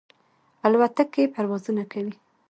الوتکې 0.65 1.23
پروازونه 1.33 1.83
کوي. 1.91 2.13